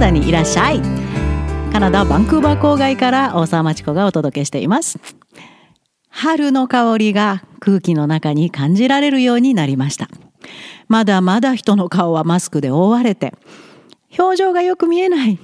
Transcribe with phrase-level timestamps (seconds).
[0.00, 0.80] ダにいらっしゃい。
[1.70, 4.98] カナダバンクーバー郊外から大沢町子がお届けしています。
[6.08, 10.08] 春の香りが空気の中に感じられるようになりました。
[10.88, 13.34] まだまだ人の顔はマスクで覆われて
[14.18, 15.38] 表情がよく見えない。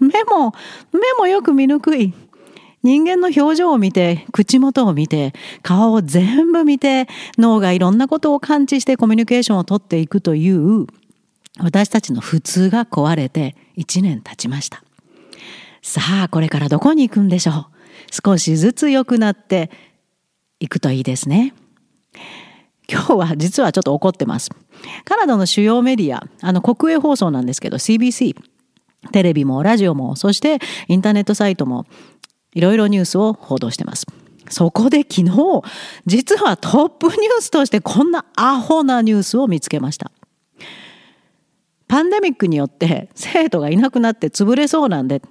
[0.00, 0.54] 目も
[0.90, 2.14] 目もよく見にくい。
[2.82, 10.86] 人間の表情を見て口元を見て顔を全部見て脳がいろんなことを感知してコミュニケーションをとっていくという
[11.58, 14.82] 私たちの普通が壊れて1年経ちました。
[15.82, 17.66] さあこれからどこに行くんでしょう？
[18.10, 19.70] 少しずつ良くなって
[20.60, 21.54] いくといいですね。
[22.90, 24.50] 今日は実はちょっと怒ってます。
[25.04, 28.36] カナダの主要メディアあの国営放送なんですけど CBC
[29.12, 31.86] テレビもラジオもそしてインターネットサイトも
[32.54, 34.06] いろいろニュースを報道してます。
[34.50, 35.62] そこで昨日
[36.06, 40.10] 実はトップニュースとしてこんなアホなニュースを見つけました。
[41.88, 45.22] パンデミックによって 生徒がいなくなって潰れそうなんで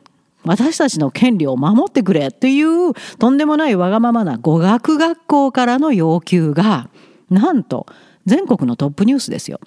[0.43, 6.89] 私たちの権利を守ってくれっていうとんでもないわがままな語学学校からの要求が
[7.29, 7.85] なんと
[8.25, 9.59] 全国のトップニュースですよ。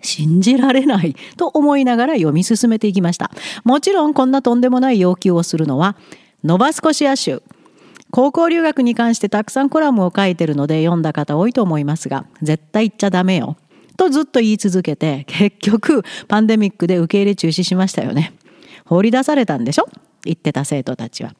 [0.00, 3.32] 信じられないと思いながら読み進めていきました。
[3.64, 5.96] もちろんこんなとんでもない要求をするのは
[6.44, 7.42] ノバスコシア州。
[8.10, 13.56] 高校留学に関してたくさんコラムを書いてるので読んだ方多いと思いますが絶対言っちゃダメよ。
[13.98, 18.32] とずっと言い続けて結局パンデミックで受け入れ中止しましたよね。
[18.86, 19.86] 放り出されたんでしょ？
[20.24, 21.34] 言ってた生徒たちは。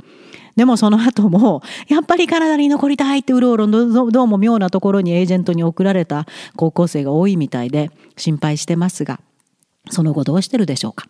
[0.56, 9.20] でもその後もやっぱりカナダに残りたいってうろうろどうも妙なところにエージェントに送られた高校生が多いみたいで心配してますが
[9.89, 11.06] その後どうしてるでしょうか？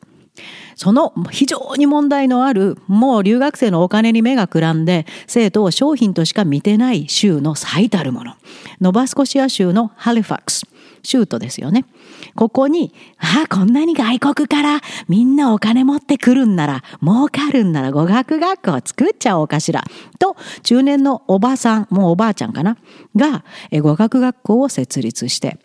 [0.77, 8.35] その非常に問題のあるもう留学生のお金に目がくらんで生徒を商品としか見てない州の最たるもの
[8.81, 10.67] ノバスコシア州のハリファックス
[11.03, 11.85] 州都ですよね。
[12.35, 19.85] ここに、ああ、こんなに外国からみんなお金持ってくるんなら、儲かるんなら語学学校を作っちゃおうかしら。
[20.19, 22.77] と、中年のおばさん、もうおばあちゃんかな、
[23.17, 23.45] が
[23.83, 25.59] 語学学校を設立して、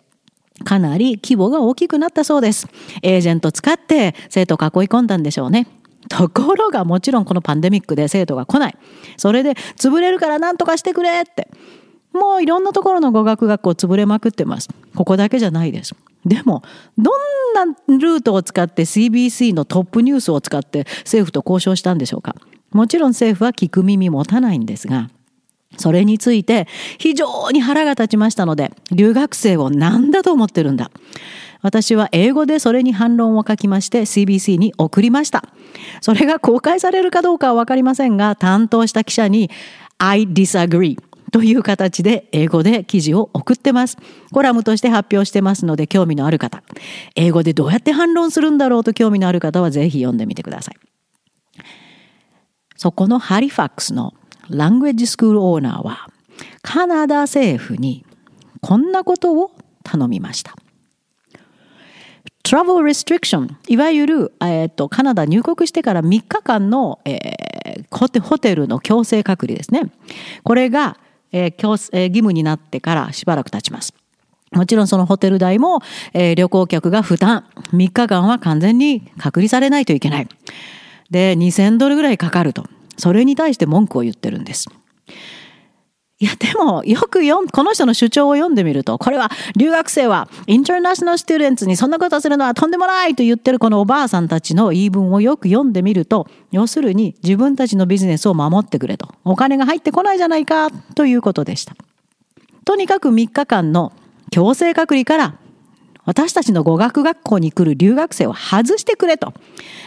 [0.63, 2.67] かなり規模が大きくなったそうです。
[3.01, 5.67] エージェント使って生徒を囲い込んだんでしょうね。
[6.09, 8.77] ところがもちろんこのパンデミックで生徒が来ない。
[9.17, 11.47] それで潰れるから何とかしてくれって。
[12.13, 14.69] もういろんなところの語学学校潰れまくってます。
[14.96, 15.96] ここだけじゃないです。
[16.25, 16.63] でも、
[16.97, 22.35] どんなルートを使って CBC のトップニュースを使って政府と交渉したんでしょうか。
[22.72, 25.09] もちろん政府は聞く耳持たないんですが、
[25.78, 26.68] それについて
[27.00, 30.91] 非常に腹が立ちましたので、留学生を何だと思ってるんだ。
[31.62, 35.45] 私は英語でそれに反論を書きまして CBC に送りました。
[36.01, 39.50] それが公開されるかどうかはわかりませんが、担当した記者に
[39.97, 40.97] I disagree
[41.33, 43.97] という形で英語で記事を送ってます。
[44.31, 46.61] コラムとして発表してますので興味のある方、
[47.16, 50.75] 英語でどうやって反論するんだろうと興味のある方はぜひ読んでみてください。
[52.77, 54.13] そこのハリファックスの
[54.47, 56.07] ラングエッジスクールオーナーは
[56.61, 58.05] カナダ政府に
[58.61, 59.50] こんなことを
[59.83, 60.53] 頼みました。
[62.44, 69.91] トラベル restriction いわゆる、えーと、カナダ入国してから3日間の、えー、ホテルの強制隔離ですね
[70.44, 70.97] これが
[71.33, 73.94] えー強えー、義務になってからしばらく経ちます。
[74.51, 75.81] もちろんそのホテル代も、
[76.13, 77.45] えー、旅行客が負担。
[77.73, 80.27] 3日間は完全に隔離されないといけない。
[81.09, 82.66] で、2000ドルぐらいかかると。
[82.97, 84.69] それに対して文句を言ってるんです。
[86.23, 101.75] いやでもよく読んこの人の主張を読んでみるとこれは留学生はインターナショナルステューデンツにそんなことするのはとんでもないと言ってるこのおばあさんたちの言い分をよく読んでみると要するに自分たちのビジネスを守ってくれとお金が入ってこないじゃないかということでした。
[102.63, 103.91] とにかく3日間の
[104.31, 105.35] 強制隔離から
[106.05, 109.33] 私たちの語学学校に来る留学生を外してくれと。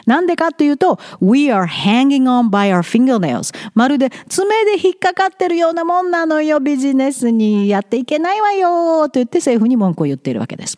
[0.07, 3.55] なんでかというと、We are hanging on by our fingernails.
[3.75, 10.77] まるで爪で引っかかってるようなもんなのよ、ビジネスにやっていけないわよ、と言って政府に文句を言っているわけです。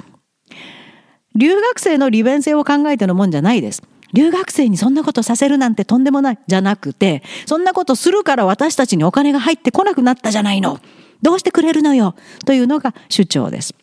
[1.36, 3.82] 留学生の利便性を考えてのもんじゃないです。
[4.12, 6.38] 留学生にそんなことさせるなんてとんでもない。
[6.46, 10.80] じゃなくて、そんなことするから私たちにお金が入ってこなくなったじゃないの。
[11.22, 12.14] どうしてくれるのよ。
[12.46, 13.74] というのが主張です。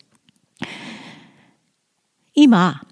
[2.36, 2.82] 今、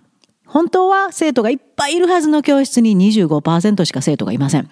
[0.46, 4.70] 本当は生徒がいっぱいいるはずの教室に25%しか生徒がいません。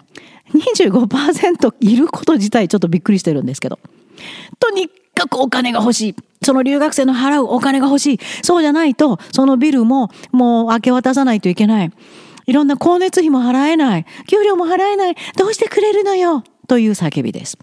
[0.54, 3.78] 25%いること自体ちょっとびっくりしてるんですけど。
[4.58, 6.14] とにかくお金が欲しい。
[6.42, 8.20] その留学生の払うお金が欲しい。
[8.42, 11.92] そうじゃないと、そのビルももう明け渡さないといけない。
[12.46, 14.06] いろんな光熱費も払えない。
[14.26, 15.16] 給料も払えない。
[15.36, 16.44] どうしてくれるのよ？
[16.66, 17.58] という叫びです。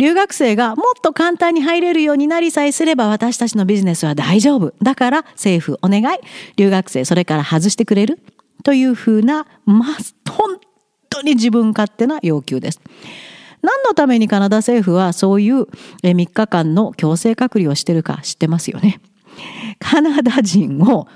[0.00, 4.72] 留学生がもっと簡単に入れるようになりさえすれば私たちのビジネスは大丈夫。
[4.80, 6.18] だから政府お願い。
[6.56, 8.18] 留学生それから外してくれる
[8.64, 10.58] というふうな、まあ、本
[11.10, 12.80] 当に自分勝手な要求です。
[13.60, 15.64] 何のためにカナダ政府はそういう
[16.02, 19.02] 3日間の強制隔離をしてるか知ってますよね。
[19.80, 21.08] カナダ人を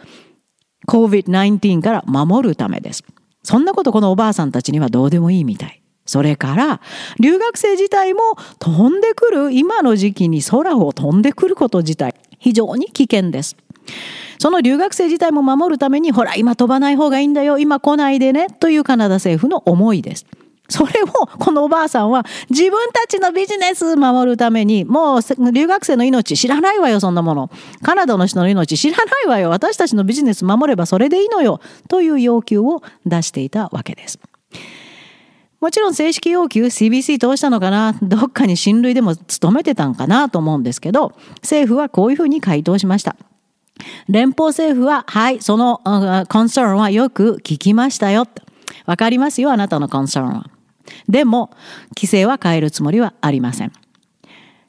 [0.89, 3.03] COVID-19 から守るためです。
[3.43, 5.81] そんなことこのおばあさんたちにはどうでもいいみたい。
[6.07, 6.81] それから
[7.19, 8.21] 留学生自体も
[8.59, 13.57] 飛んでくる今の時期に空を飛んでくること自体非常に危険です。
[14.39, 20.27] その留学生自体も守るためにほら今飛ばない方がいいんだよ今来ないでねというカナダ政府の思いです。
[20.69, 27.51] それをこのおばあさんは自分たちのビジネス守るためにもう留学生の命知らないわよそんなもの
[27.83, 34.19] カナダの人の命知らないわよ私たちのビジネス守ればそれでいいのよという要求を出していたわけです。
[35.65, 37.95] もちろん正式要求 CBC 通したのかな？
[38.03, 43.17] どっかに親類でも勤めてたんかなと思うんですけど政府はこういうふうに回答しました。
[44.07, 45.81] 連邦政府ははいその
[46.29, 48.27] concern はよく聞きましたよ。
[48.85, 50.51] わかりますよあなたの concern は。
[51.09, 51.49] でも、
[51.97, 53.73] 規制は変えるつもりはありません。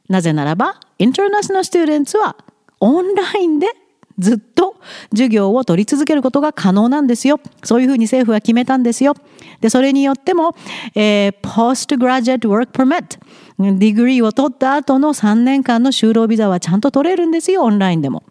[0.07, 2.37] なぜならば、 international students は
[2.79, 3.67] オンラインで
[4.17, 4.75] ずっと
[5.11, 7.39] 授業を取り続けることが可能なんですよ。
[7.63, 9.15] そういうふうに政府は決めたんですよ。
[9.61, 10.55] で、それによっても、
[10.95, 13.19] えー、Postgraduate Work Permit、
[13.59, 18.23] degree を取った後の3年間の就労ビザはちゃんと取れるんですよ、オンラインでも。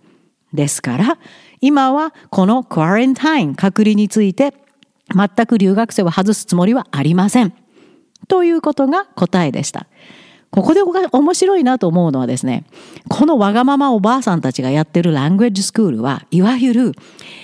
[0.52, 1.18] ですから、
[1.60, 4.54] 今はこのクアレンタイン、隔離について、
[5.14, 7.52] 全く留学生を外すつもりはありません。
[8.28, 9.86] ということが答えでした。
[10.54, 12.62] ここで面白いなと思うのはですね、
[13.08, 16.92] このわがままおばあさんたちがやってるラングエッジスクールは、いわゆる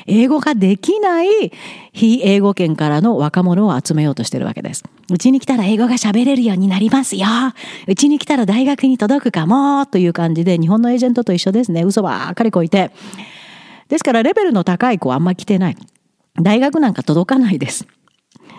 [0.06, 1.50] 英語ができない
[1.92, 4.84] 非英語圏からの若者を集めようとしてるわけです。
[5.10, 7.26] うちに来たら英語が喋れるようになりますよ。
[7.88, 9.86] うちに来たら大学に届くかも。
[9.86, 11.82] という感じで、日本のエージェントと一緒ですね。
[11.82, 12.92] 嘘ばっかりこいて。
[13.88, 15.76] ですから、レベルの高い子はあんま来てない。
[16.40, 17.88] 大学なんか届かないです。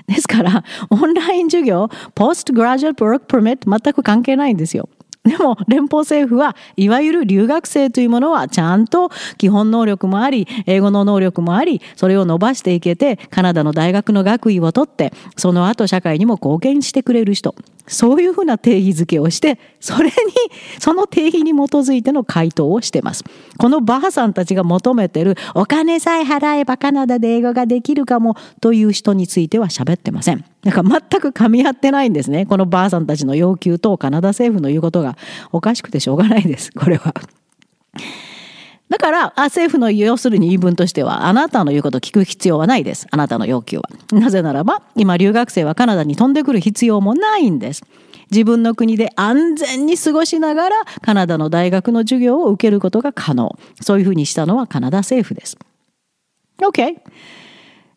[0.08, 4.90] ですから、オンライン授業、ポストグラジュアルプロックプロミット全く関係ないんですよ。
[5.24, 17.54] でも連邦政府はいわゆる留学生というものはちゃんと基本能力もあり英語の能力もありそれを伸ばしていけてカナダの大学の学位を取ってその後社会にも貢献してくれる人
[17.88, 20.14] そういうふうな定義づけをして、それに、
[20.80, 23.24] その定義に基づいての回答をしてます。
[23.58, 30.46] このバーさんたちが求めてる、お金さえ払えばカナダで英語ができるかもという人については喋ってません。
[30.64, 32.46] だか全く噛み合ってないんですね。
[32.46, 35.18] このばあさんたちの要求とカナダ政府の言うことが
[35.52, 36.72] おかしくてしょうがないです。
[36.72, 37.14] これは。
[38.90, 43.08] だから、政府の要するに言い分としては、あなたの言うことを聞く必要はないです。
[43.10, 43.84] あなたの要求は。
[44.12, 47.84] なぜならば、今留学生はカナダに飛んでくる必要もないんです。
[48.32, 53.58] 自分の国で安全に過ごしながら、カナダの大学の授業を受けることが可能。
[53.82, 55.58] そういうふうにしたのはカナダ政府です。
[56.60, 56.98] OK。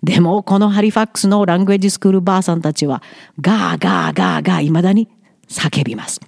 [0.05, 3.03] でも、このハリファックスのラングエッジスクールばあさんたちは、
[3.41, 5.09] ガーガーガーガー未だに
[5.49, 6.21] 叫びます。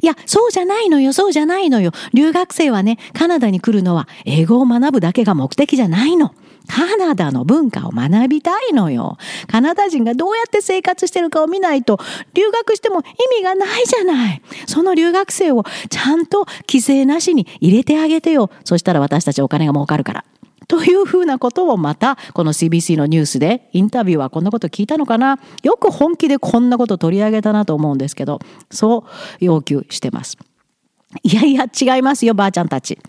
[0.00, 1.90] いや、そうじゃないのよ、そうじゃないのよ。
[2.14, 6.32] 留学生はね、カナダに来るのは英語を学ぶだけが目的じゃないの。
[6.68, 9.18] カナダの文化を学びたいのよ。
[9.48, 11.98] カナダ人がどうやって生活してるかを見ないと、
[12.34, 14.42] 留学しても意味がないじゃない。
[14.66, 18.50] その留学生をちゃんと規制なしに入れてあげてよ。
[18.64, 20.24] そしたら私たちお金が儲かるから。
[20.70, 28.38] というふうなことをまたこの CBC のニュースでインタビューはこんなこと聞いたのかなよく本気でこんなこと取り上げたなと思うんですけど
[28.70, 30.38] そう要求してます。
[31.24, 33.00] いやいや違いますよばあちゃんたち。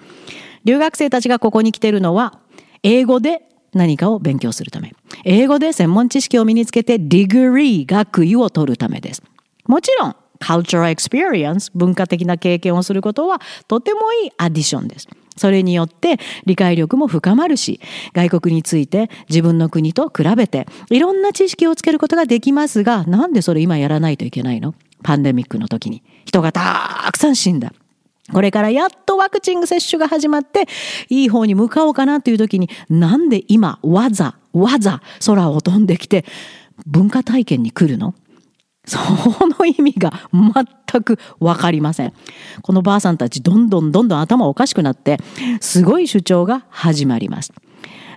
[0.65, 2.39] 留学生たちがここに来てるのは
[2.81, 9.21] 英語で何かを勉強するため英語で専門知識を身につけて degree 学位を取るためです。
[9.67, 15.07] もちろん cultural experience 文化的な経験をすることはとてもいい addition です。
[15.37, 17.79] それによって理解力も深まるし、
[18.13, 24.75] 外国について自分の国と比べていろんな知識をつけることができますが、なんでそれ今やらないといけないの？
[25.03, 26.03] パンデミックの時に。
[26.25, 27.73] 人がたくさん死んだ。
[28.31, 30.67] これからやっとワクチン接種が始まって、
[31.09, 36.23] いい方に向かおうかなという時に、なんで今、わざ、わざ空を飛んできて、
[36.85, 38.13] 文化体験に来るの？
[38.85, 38.99] そ
[39.47, 42.13] の意味が全くわかりません。
[42.61, 45.17] このばあさんたちどんどんどんどん頭おかしくなって
[45.59, 47.53] すごい主張が始まります。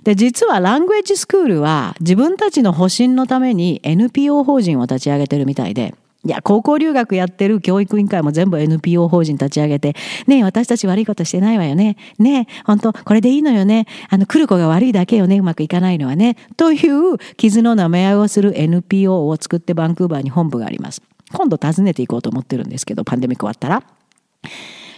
[0.04, 5.94] で実はラングエッジスクールは自分たちの保身のために NPO 法人を立ち上げてるみたいで
[6.26, 9.94] いや、高校留学やってる教育委員会も全部 NPO 法人立ち上げて、
[10.26, 11.96] ねえ、私たち悪いことしてないわよね。
[12.18, 13.86] ねえ、本当これでいいのよね。
[14.08, 15.38] あの、来る子が悪いだけよね。
[15.38, 16.36] うまくいかないのはね。
[16.56, 21.02] という傷の舐め合いをする NPO を作ってバンクーバーに本部があります。
[21.32, 23.82] 今度訪ねていこうと思ってるんですけどパンデミック終わったら。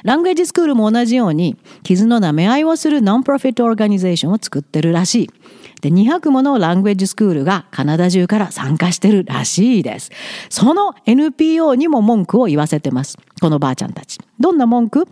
[0.02, 5.30] ラングエージスクールも同じように傷の舐め合いをするノンプロフィットオーガニゼーションを作ってるらしい。
[5.86, 10.10] で、200ものラングエッジスクールがカナダ中から参加してるらしいです。
[10.50, 13.16] その NPO にも文句を言わせてます。
[13.40, 14.18] このばあちゃんたち。
[14.40, 15.06] どんな文句？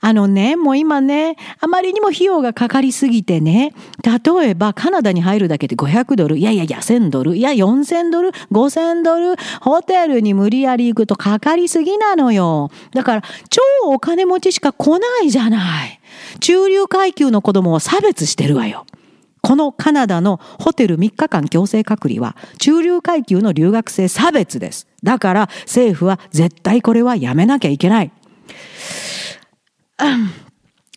[0.00, 12.70] あのね、もう今ね、あまりにも費用がかかりすぎてね、例えばカナダに入るだけで500ドル、いやいやいや、1000ドル、いや4000ドル、5000ドル、ホテルに無理やり行くとかかりすぎなのよ。
[12.92, 16.00] だから、超お金持ちしか来ないじゃない。
[16.40, 18.86] 中流階級の子供を差別してるわよ。
[19.46, 24.88] このカナダのホテル3日間強制隔離は中流階級の留学生差別です。
[25.04, 28.10] だから政府は絶対これはやめなきゃいけない。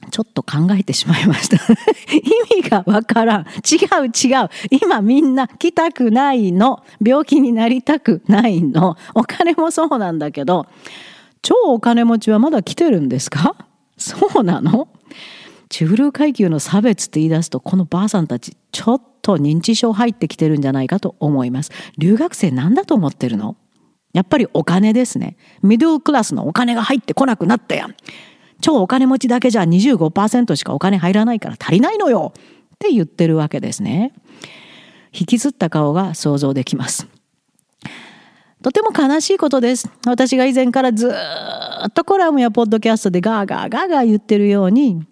[0.09, 1.57] ちょっと考えてしまいました
[2.57, 3.41] 意味がわからん。
[3.41, 3.45] 違
[4.01, 4.49] う違う。
[4.81, 6.83] 今みんな来たくないの。
[7.05, 8.97] 病気になりたくないの。
[9.13, 10.65] お金もそうなんだけど、
[11.43, 13.55] 超お金持ちはまだ来てるんですか？
[13.95, 14.87] そうなの？
[15.69, 21.71] 中流階級の差別って言い出すとこのばあさんたちちょっと認知症入ってきてるんじゃないかと思います。
[21.97, 23.55] 留学生なんだと思ってるの？
[24.11, 25.37] やっぱりお金ですね。
[25.61, 27.95] ミドルクラスのお金が入ってこなくなったやん。
[28.61, 32.33] 超お金持ちだけじゃ25%しかお金入らないから足りないのよ。
[32.35, 34.13] って言ってるわけですね。
[35.13, 37.07] 引きずった顔が想像できます。
[38.61, 39.89] とても悲しいことです。
[40.05, 45.05] 私が以前からずっとコラムやポッドキャストでガーガーガーガー言ってるように、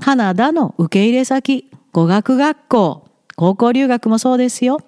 [0.00, 4.80] カナダの受け入れ先、語学学校、高校留学もそうですよ。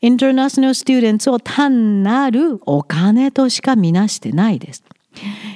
[0.00, 4.84] インターナショナルスチューデンツを単なるお金としか見なしてないです。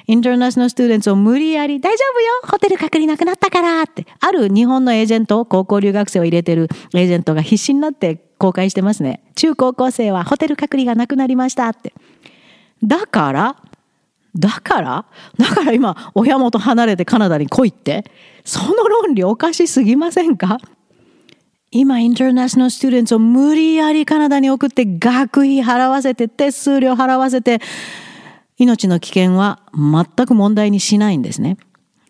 [0.07, 11.95] インターナショナルスチューデンツを無理やり大丈夫よホテル隔離なくなったからってある日本のエージェント高校留学生を入れてるエージェントが必死になって公開してますね中高校生はホテル隔離がなくなりましたって
[12.83, 13.57] だから
[14.35, 15.05] だから
[15.39, 18.05] だから今親元離れてカナダに来いって
[18.45, 20.59] その論理おかしすぎませんか？
[21.71, 27.61] 今インターナショナルスチューデンツを無理やりカナダに送って学費払わせて手数料払わせて
[28.59, 31.57] 命の危険は全く問題にしないんですね。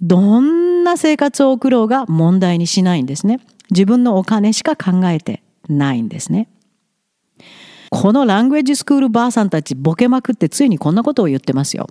[0.01, 3.39] どんな生活を送ろうが問題にしないんですね。
[3.71, 6.49] 自分のお金しか考えてないんですね。
[7.91, 11.89] このラングエッジスクールばあさんたちボケまくってついにこんなことを言ってますよ。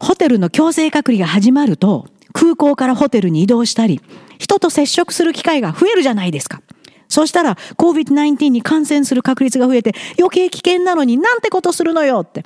[0.00, 4.00] ホテルの強制隔離が始まると空港からホテルに移動したり
[4.38, 6.60] 人と接触する機会が増えるじゃないですか。
[7.08, 12.44] そしたら COVID-19 に感染する確率が増えて余計危険なのになんてことするのよって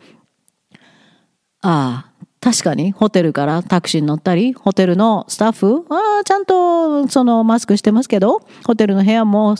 [1.63, 9.57] ああ、確かにホテルからタクシーに乗ったり、ホテルのスタッフ、ああ、ちゃんとそのマスクしてますけど、ホテルの部屋も、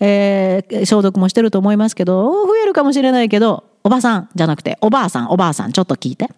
[0.00, 6.30] えー、消毒もしてると思いますけど、増えるかもしれないけど、おばさんじゃなくて、おばあさん、おばあさん、ちょっと聞いて。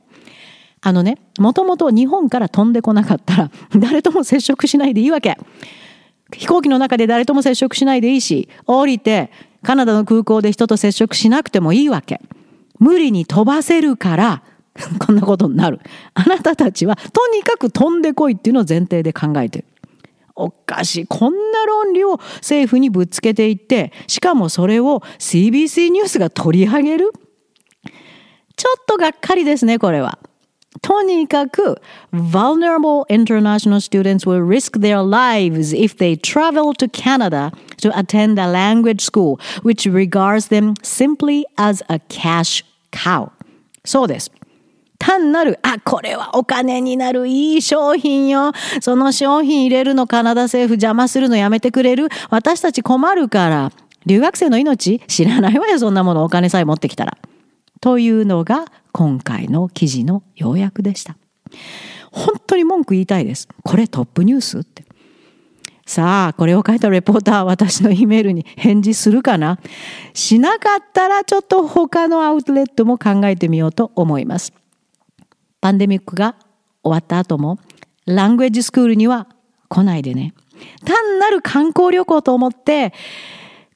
[0.86, 5.38] あのね、もともと日本から飛んでこなかったら、 誰とも接触しないでいいわけ。
[6.30, 9.30] 飛行機の中で誰とも接触しないでいいし、降りて、
[9.62, 12.20] カナダの空港で人と接触しなくてもいいわけ。
[12.78, 14.42] 無理に飛ばせるから、
[15.00, 15.80] こんなことになる。
[16.12, 19.64] あなたたちはとにかく飛んでこいっていうのを前提で考えてる。
[20.34, 21.06] おかしい。
[21.06, 27.10] こんな論理を政府にぶつけていって、しかもそれを CBC ニュースが取り上げる？
[28.56, 30.18] ちょっとがっかりですね、これは。
[30.82, 31.80] とにかく、
[32.12, 39.00] vulnerable international students will risk their lives if they travel to Canada to attend a language
[39.00, 43.30] school which regards them simply as a cash cow.
[43.84, 44.30] そうです。
[44.98, 48.52] 単なる、あ、これはお金になるいい商品よ。
[48.80, 53.72] その商品入れるのカナダ政府邪魔するのやめてくれる私たち困るから。
[54.06, 57.16] 留学生の命知らないわよ、そんなものお金さえ持ってきたら。
[57.84, 61.18] というのが今回の記事の要約でした。
[62.10, 63.46] 本当に文句言いたいです。
[63.62, 64.86] これトップニュースって。
[65.84, 69.58] さあ、これを書いたレポーターは私の E メールに返事するかな
[70.14, 74.54] しなかったらちょっと他のアウトレットも考えてみようと思います。
[75.60, 76.36] パンデミックが
[76.82, 77.58] 終わった後も、
[78.06, 79.28] ラングエッジスクールには
[79.68, 80.32] 来ないでね。
[80.86, 82.94] 単なる観光旅行と思って、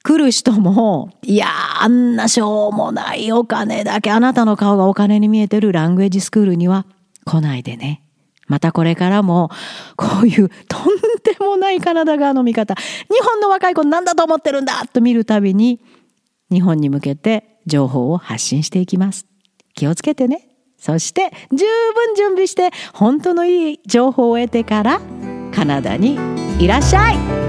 [0.03, 1.47] 来る人も、いや
[1.81, 6.85] あんなしょうもないお金だけ、あなたの顔がお金に見えてるラングエッジスクールには
[7.25, 8.03] 来ないでね。
[8.47, 9.49] またこれからも、
[9.95, 10.85] こういうとん
[11.23, 12.81] でもないカナダ側の見方、日
[13.23, 15.81] 本の若い子なんだと思ってるんだと見るたびに、
[16.51, 19.25] 日本に向けて情報を発信していきます。
[19.75, 20.47] 気をつけてね。
[20.79, 25.01] そして十分準備して本当のいい情報を得てから
[25.53, 26.17] カナダに
[26.57, 27.48] いらっしゃい